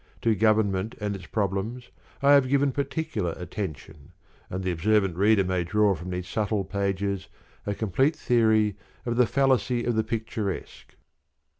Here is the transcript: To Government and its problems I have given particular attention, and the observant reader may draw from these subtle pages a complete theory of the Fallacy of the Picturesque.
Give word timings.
To 0.23 0.33
Government 0.33 0.95
and 0.99 1.15
its 1.15 1.27
problems 1.27 1.91
I 2.23 2.33
have 2.33 2.49
given 2.49 2.71
particular 2.71 3.35
attention, 3.37 4.13
and 4.49 4.63
the 4.63 4.71
observant 4.71 5.15
reader 5.15 5.43
may 5.43 5.63
draw 5.63 5.93
from 5.93 6.09
these 6.09 6.27
subtle 6.27 6.63
pages 6.63 7.27
a 7.67 7.75
complete 7.75 8.15
theory 8.15 8.77
of 9.05 9.15
the 9.15 9.27
Fallacy 9.27 9.83
of 9.85 9.93
the 9.95 10.03
Picturesque. 10.03 10.95